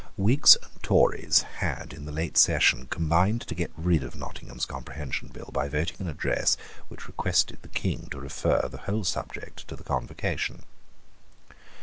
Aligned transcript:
Whigs 0.17 0.55
and 0.63 0.81
Tories 0.81 1.43
had 1.59 1.93
in 1.93 2.05
the 2.05 2.11
late 2.11 2.35
Session 2.35 2.87
combined 2.87 3.41
to 3.41 3.53
get 3.53 3.69
rid 3.77 4.01
of 4.01 4.15
Nottingham's 4.15 4.65
Comprehension 4.65 5.27
Bill 5.27 5.51
by 5.53 5.69
voting 5.69 5.97
an 5.99 6.07
address 6.09 6.57
which 6.87 7.07
requested 7.07 7.61
the 7.61 7.67
King 7.67 8.07
to 8.09 8.19
refer 8.19 8.67
the 8.67 8.79
whole 8.79 9.03
subject 9.03 9.67
to 9.67 9.75
the 9.75 9.83
Convocation. 9.83 10.63